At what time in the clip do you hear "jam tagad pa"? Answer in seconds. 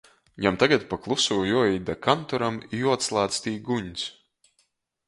0.45-0.97